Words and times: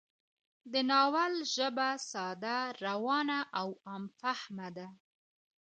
د 0.71 0.73
ناول 0.89 1.33
ژبه 1.55 1.89
ساده، 2.09 2.57
روانه 2.85 3.39
او 3.59 3.67
عام 3.87 4.03
فهمه 4.19 4.69
ده 4.77 4.87